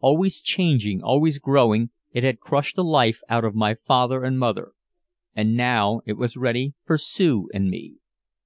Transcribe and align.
Always 0.00 0.42
changing, 0.42 1.02
always 1.02 1.38
growing, 1.38 1.88
it 2.12 2.22
had 2.22 2.40
crushed 2.40 2.76
the 2.76 2.84
life 2.84 3.22
out 3.30 3.42
of 3.42 3.54
my 3.54 3.74
father 3.86 4.22
and 4.22 4.38
mother, 4.38 4.72
and 5.34 5.56
now 5.56 6.02
it 6.04 6.18
was 6.18 6.36
ready 6.36 6.74
for 6.84 6.98
Sue 6.98 7.48
and 7.54 7.70
me. 7.70 7.94